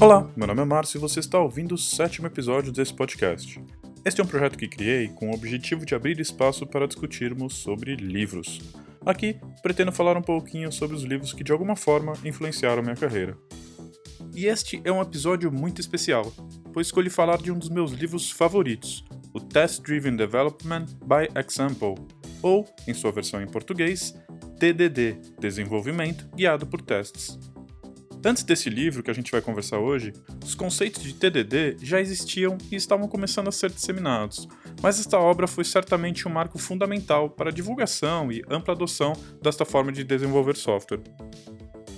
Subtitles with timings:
[0.00, 3.58] Olá, meu nome é Márcio e você está ouvindo o sétimo episódio desse podcast.
[4.04, 7.96] Este é um projeto que criei com o objetivo de abrir espaço para discutirmos sobre
[7.96, 8.60] livros.
[9.06, 13.36] Aqui, pretendo falar um pouquinho sobre os livros que de alguma forma influenciaram minha carreira.
[14.34, 16.32] E este é um episódio muito especial,
[16.72, 21.94] pois escolhi falar de um dos meus livros favoritos, o Test Driven Development by Example,
[22.42, 24.14] ou, em sua versão em português,
[24.64, 27.38] TDD Desenvolvimento Guiado por Testes.
[28.24, 32.56] Antes desse livro que a gente vai conversar hoje, os conceitos de TDD já existiam
[32.72, 34.48] e estavam começando a ser disseminados,
[34.80, 39.66] mas esta obra foi certamente um marco fundamental para a divulgação e ampla adoção desta
[39.66, 41.02] forma de desenvolver software.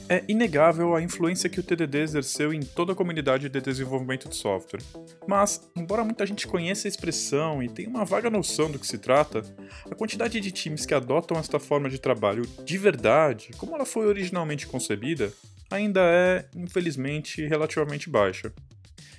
[0.08, 4.36] É inegável a influência que o TDD exerceu em toda a comunidade de desenvolvimento de
[4.36, 4.82] software.
[5.26, 8.98] Mas, embora muita gente conheça a expressão e tenha uma vaga noção do que se
[8.98, 9.42] trata,
[9.90, 14.06] a quantidade de times que adotam esta forma de trabalho de verdade, como ela foi
[14.06, 15.32] originalmente concebida,
[15.68, 18.52] ainda é, infelizmente, relativamente baixa.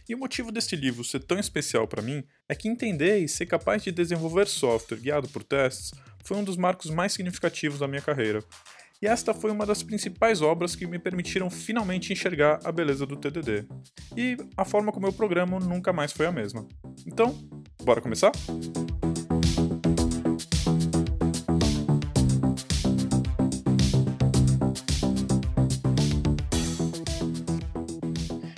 [0.08, 3.46] E o motivo deste livro ser tão especial para mim é que entender e ser
[3.46, 5.92] capaz de desenvolver software guiado por testes
[6.24, 8.42] foi um dos marcos mais significativos da minha carreira.
[9.00, 13.16] E esta foi uma das principais obras que me permitiram finalmente enxergar a beleza do
[13.16, 13.68] TDD.
[14.16, 16.68] E a forma como eu programo nunca mais foi a mesma.
[17.06, 17.38] Então,
[17.84, 18.32] bora começar?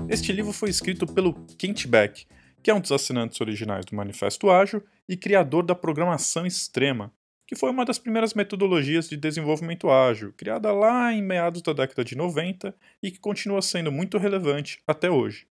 [0.08, 2.26] Este livro foi escrito pelo Kent Beck,
[2.64, 7.12] que é um dos assinantes originais do Manifesto Ágil e criador da programação extrema,
[7.50, 12.06] que foi uma das primeiras metodologias de desenvolvimento ágil, criada lá em meados da década
[12.06, 15.48] de 90 e que continua sendo muito relevante até hoje.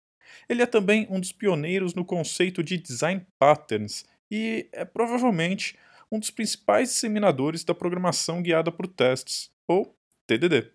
[0.49, 5.77] Ele é também um dos pioneiros no conceito de design patterns e é provavelmente
[6.11, 10.71] um dos principais disseminadores da programação guiada por testes, ou TDD.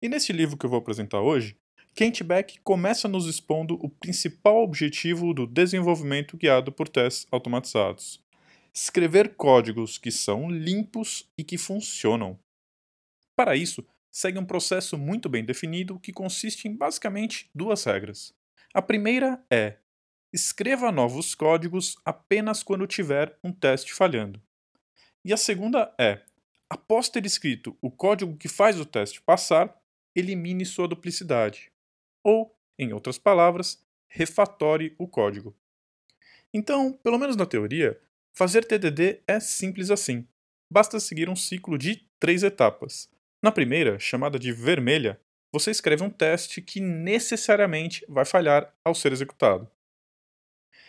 [0.00, 1.54] E nesse livro que eu vou apresentar hoje,
[1.94, 8.18] Kent Beck começa nos expondo o principal objetivo do desenvolvimento guiado por testes automatizados:
[8.82, 12.38] escrever códigos que são limpos e que funcionam.
[13.36, 18.34] Para isso, segue um processo muito bem definido que consiste em basicamente duas regras.
[18.72, 19.76] A primeira é:
[20.32, 24.40] escreva novos códigos apenas quando tiver um teste falhando.
[25.22, 26.22] E a segunda é:
[26.68, 29.78] após ter escrito o código que faz o teste passar,
[30.16, 31.70] elimine sua duplicidade
[32.24, 35.54] ou, em outras palavras, refatore o código.
[36.52, 38.00] Então, pelo menos na teoria,
[38.40, 40.26] fazer TDD é simples assim.
[40.72, 43.06] Basta seguir um ciclo de três etapas.
[43.44, 45.20] Na primeira, chamada de vermelha,
[45.52, 49.70] você escreve um teste que necessariamente vai falhar ao ser executado.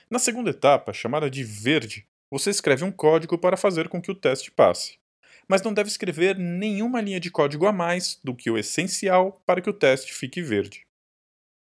[0.10, 4.16] Na segunda etapa, chamada de verde, você escreve um código para fazer com que o
[4.16, 4.98] teste passe.
[5.46, 9.60] Mas não deve escrever nenhuma linha de código a mais do que o essencial para
[9.60, 10.88] que o teste fique verde.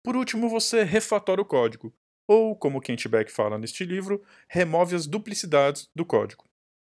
[0.05, 1.95] Por último, você refatora o código,
[2.27, 6.45] ou, como Kent Beck fala neste livro, remove as duplicidades do código.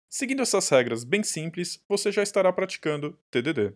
[0.08, 3.74] Seguindo essas regras bem simples, você já estará praticando TDD.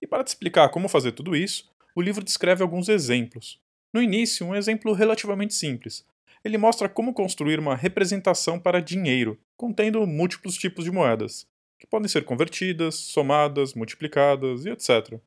[0.00, 3.60] E para te explicar como fazer tudo isso, o livro descreve alguns exemplos.
[3.92, 6.06] No início, um exemplo relativamente simples.
[6.44, 11.46] Ele mostra como construir uma representação para dinheiro, contendo múltiplos tipos de moedas,
[11.78, 15.20] que podem ser convertidas, somadas, multiplicadas e etc.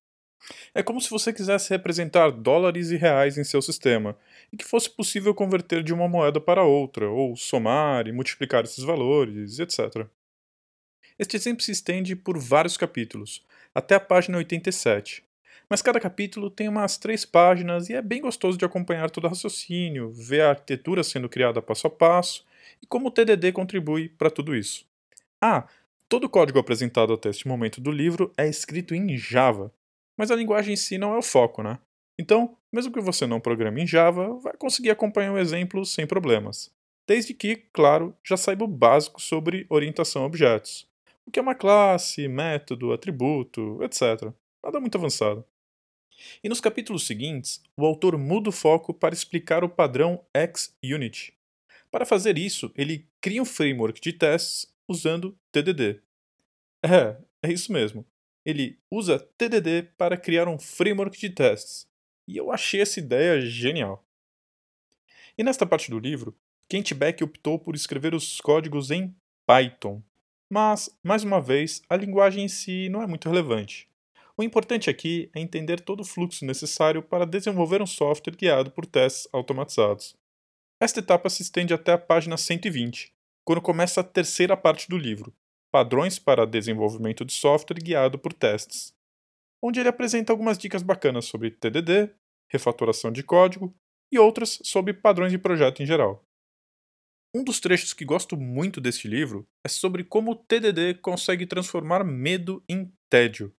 [0.74, 4.18] É como se você quisesse representar dólares e reais em seu sistema,
[4.52, 8.84] e que fosse possível converter de uma moeda para outra, ou somar e multiplicar esses
[8.84, 10.08] valores, etc.
[11.18, 13.44] Este exemplo se estende por vários capítulos,
[13.76, 15.24] até a página 87.
[15.70, 19.28] Mas cada capítulo tem umas três páginas e é bem gostoso de acompanhar todo o
[19.30, 22.46] raciocínio, ver a arquitetura sendo criada passo a passo
[22.82, 24.86] e como o TDD contribui para tudo isso.
[25.40, 25.66] Ah,
[26.10, 29.72] todo o código apresentado até este momento do livro é escrito em Java,
[30.22, 31.80] mas a linguagem em si não é o foco, né?
[32.20, 36.72] Então, mesmo que você não programe em Java, vai conseguir acompanhar o exemplo sem problemas.
[37.08, 40.88] Desde que, claro, já saiba o básico sobre orientação a objetos.
[41.26, 44.32] O que é uma classe, método, atributo, etc.
[44.64, 45.44] Nada muito avançado.
[46.44, 50.24] E nos capítulos seguintes, o autor muda o foco para explicar o padrão
[50.54, 51.34] XUnit.
[51.90, 56.00] Para fazer isso, ele cria um framework de testes usando TDD.
[56.86, 58.06] É, é isso mesmo
[58.46, 61.88] ele usa TDD para criar um framework de testes.
[62.28, 64.06] E eu achei essa ideia genial.
[65.38, 66.36] E nesta parte do livro,
[66.70, 69.16] Kent Beck optou por escrever os códigos em
[69.46, 70.02] Python.
[70.50, 73.90] Mas, mais uma vez, a linguagem em si não é muito relevante.
[74.38, 78.86] O importante aqui é entender todo o fluxo necessário para desenvolver um software guiado por
[78.86, 80.16] testes automatizados.
[80.80, 83.14] Esta etapa se estende até a página 120,
[83.44, 85.34] quando começa a terceira parte do livro,
[85.72, 88.94] Padrões para desenvolvimento de software guiado por testes.
[89.64, 92.12] onde ele apresenta algumas dicas bacanas sobre TDD,
[92.52, 93.74] refatoração de código
[94.12, 96.24] e outras sobre padrões de projeto em geral.
[97.34, 102.04] Um dos trechos que gosto muito deste livro é sobre como o TDD consegue transformar
[102.04, 103.54] medo em tédio.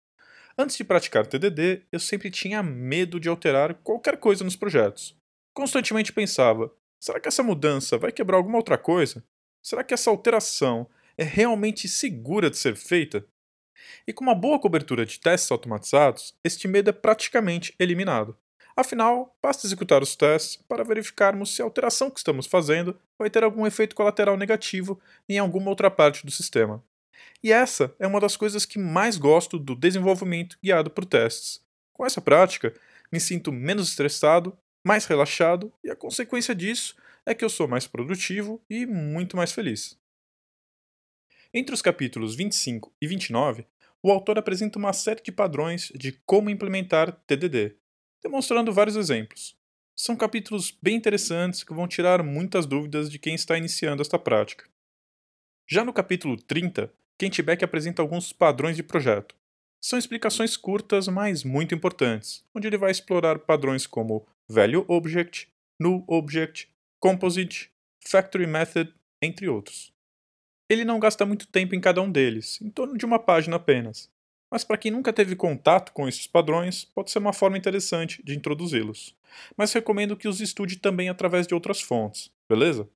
[0.58, 5.16] Antes de praticar TDD, eu sempre tinha medo de alterar qualquer coisa nos projetos.
[5.54, 6.70] Constantemente pensava:
[7.00, 9.24] será que essa mudança vai quebrar alguma outra coisa?
[9.64, 10.86] Será que essa alteração
[11.16, 13.26] é realmente segura de ser feita?
[14.06, 18.36] E com uma boa cobertura de testes automatizados, este medo é praticamente eliminado.
[18.74, 23.44] Afinal, basta executar os testes para verificarmos se a alteração que estamos fazendo vai ter
[23.44, 24.98] algum efeito colateral negativo
[25.28, 26.82] em alguma outra parte do sistema.
[27.42, 31.60] E essa é uma das coisas que mais gosto do desenvolvimento guiado por testes.
[31.92, 32.72] Com essa prática,
[33.12, 37.86] me sinto menos estressado, mais relaxado e a consequência disso é que eu sou mais
[37.86, 40.01] produtivo e muito mais feliz.
[41.54, 43.66] Entre os capítulos 25 e 29,
[44.02, 47.76] o autor apresenta uma série de padrões de como implementar TDD,
[48.22, 49.54] demonstrando vários exemplos.
[49.94, 54.64] São capítulos bem interessantes que vão tirar muitas dúvidas de quem está iniciando esta prática.
[55.68, 59.36] Já no capítulo 30, Kent Beck apresenta alguns padrões de projeto.
[59.78, 66.02] São explicações curtas, mas muito importantes, onde ele vai explorar padrões como Value Object, Null
[66.08, 67.70] Object, Composite,
[68.00, 69.92] Factory Method, entre outros.
[70.72, 74.10] Ele não gasta muito tempo em cada um deles, em torno de uma página apenas,
[74.50, 78.34] mas para quem nunca teve contato com esses padrões, pode ser uma forma interessante de
[78.34, 79.14] introduzi-los.
[79.54, 82.88] Mas recomendo que os estude também através de outras fontes, beleza?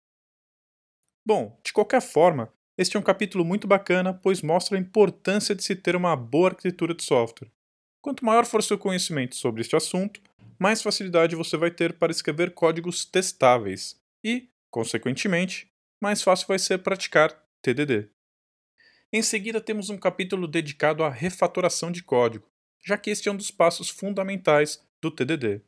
[1.27, 5.63] Bom, de qualquer forma, este é um capítulo muito bacana, pois mostra a importância de
[5.63, 7.53] se ter uma boa arquitetura de software.
[8.01, 10.23] Quanto maior for seu conhecimento sobre este assunto,
[10.59, 15.69] mais facilidade você vai ter para escrever códigos testáveis e, consequentemente,
[16.03, 18.09] mais fácil vai ser praticar TDD.
[19.13, 22.49] Em seguida, temos um capítulo dedicado à refatoração de código,
[22.85, 25.63] já que este é um dos passos fundamentais do TDD.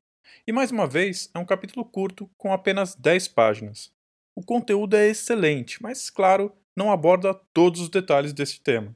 [0.46, 3.93] E mais uma vez, é um capítulo curto com apenas 10 páginas.
[4.35, 8.94] O conteúdo é excelente, mas, claro, não aborda todos os detalhes deste tema.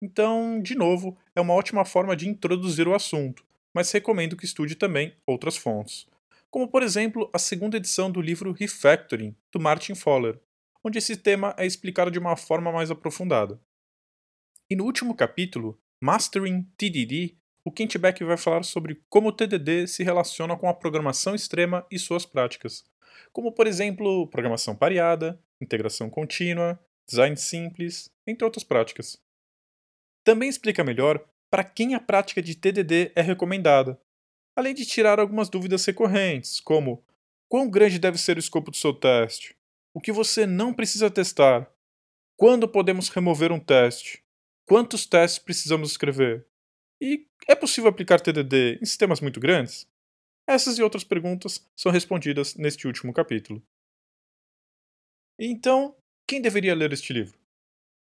[0.00, 4.74] Então, de novo, é uma ótima forma de introduzir o assunto, mas recomendo que estude
[4.74, 6.06] também outras fontes,
[6.50, 10.38] como por exemplo a segunda edição do livro Refactoring, do Martin Fowler,
[10.84, 13.58] onde esse tema é explicado de uma forma mais aprofundada.
[14.68, 19.86] E no último capítulo, Mastering TDD, o Kent Beck vai falar sobre como o TDD
[19.88, 22.84] se relaciona com a programação extrema e suas práticas,
[23.32, 26.78] como por exemplo programação pareada, integração contínua,
[27.08, 29.18] design simples, entre outras práticas.
[30.22, 33.98] Também explica melhor para quem a prática de TDD é recomendada,
[34.56, 37.02] além de tirar algumas dúvidas recorrentes, como
[37.48, 39.56] quão grande deve ser o escopo do seu teste,
[39.94, 41.72] o que você não precisa testar,
[42.36, 44.24] quando podemos remover um teste,
[44.66, 46.46] Quantos testes precisamos escrever?
[47.00, 49.86] E é possível aplicar TDD em sistemas muito grandes?
[50.46, 53.62] Essas e outras perguntas são respondidas neste último capítulo.
[55.38, 55.94] Então,
[56.26, 57.38] quem deveria ler este livro?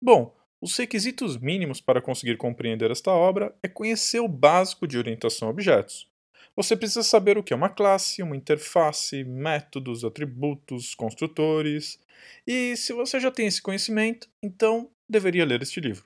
[0.00, 5.48] Bom, os requisitos mínimos para conseguir compreender esta obra é conhecer o básico de orientação
[5.48, 6.08] a objetos.
[6.56, 11.98] Você precisa saber o que é uma classe, uma interface, métodos, atributos, construtores.
[12.46, 16.04] E se você já tem esse conhecimento, então deveria ler este livro.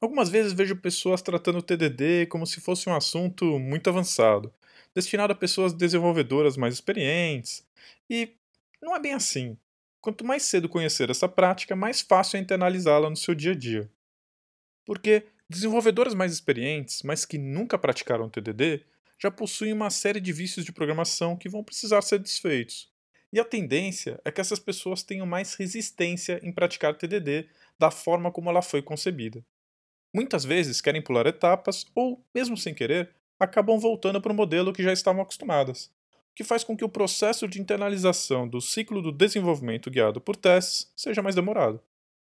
[0.00, 4.52] Algumas vezes vejo pessoas tratando o TDD como se fosse um assunto muito avançado,
[4.92, 7.64] destinado a pessoas desenvolvedoras mais experientes,
[8.10, 8.34] e
[8.82, 9.56] não é bem assim.
[10.00, 13.88] Quanto mais cedo conhecer essa prática, mais fácil é internalizá-la no seu dia a dia.
[14.84, 18.84] Porque desenvolvedoras mais experientes, mas que nunca praticaram TDD,
[19.22, 22.90] já possuem uma série de vícios de programação que vão precisar ser desfeitos.
[23.32, 27.46] E a tendência é que essas pessoas tenham mais resistência em praticar TDD
[27.78, 29.44] da forma como ela foi concebida.
[30.12, 34.82] Muitas vezes querem pular etapas ou, mesmo sem querer, acabam voltando para o modelo que
[34.82, 39.12] já estavam acostumadas, o que faz com que o processo de internalização do ciclo do
[39.12, 41.80] desenvolvimento guiado por testes seja mais demorado.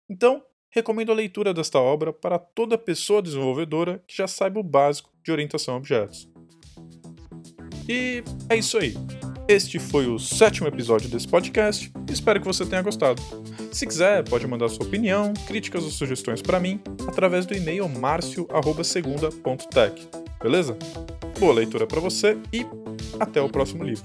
[0.08, 0.40] Então,
[0.70, 5.32] recomendo a leitura desta obra para toda pessoa desenvolvedora que já saiba o básico de
[5.32, 6.35] orientação a objetos.
[7.88, 8.94] E é isso aí.
[9.48, 11.92] Este foi o sétimo episódio desse podcast.
[12.10, 13.22] Espero que você tenha gostado.
[13.70, 20.08] Se quiser, pode mandar sua opinião, críticas ou sugestões para mim através do e-mail marcio@segunda.tech.
[20.42, 20.76] Beleza?
[21.38, 22.66] Boa leitura para você e
[23.20, 24.04] até o próximo livro.